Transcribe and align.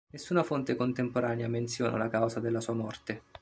Nessuna 0.11 0.41
fonte 0.41 0.75
contemporanea 0.75 1.47
menziona 1.47 1.95
la 1.95 2.09
causa 2.09 2.39
della 2.39 2.59
sua 2.59 2.73
morte. 2.73 3.21